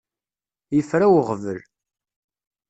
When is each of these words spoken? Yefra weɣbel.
Yefra 0.75 1.07
weɣbel. 1.13 1.59